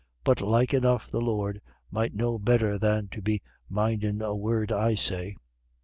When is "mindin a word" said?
3.69-4.71